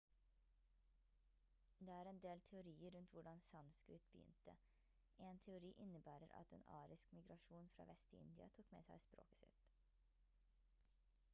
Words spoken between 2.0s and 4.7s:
er en del teorier rundt hvordan sanskrit begynte